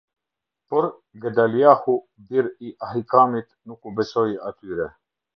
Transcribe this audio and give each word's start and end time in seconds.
Por 0.69 0.85
Gedaliahu, 1.25 1.95
bir 2.31 2.49
i 2.69 2.73
Ahikamit, 2.87 3.49
nuk 3.73 3.85
u 3.91 3.93
besoi 4.01 4.31
atyre. 4.51 4.89